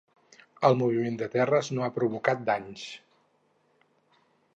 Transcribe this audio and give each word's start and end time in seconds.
El 0.69 0.77
moviment 0.77 1.19
de 1.19 1.27
terres 1.35 1.69
no 1.79 1.85
ha 1.87 1.91
provocat 1.97 2.41
danys. 2.47 2.87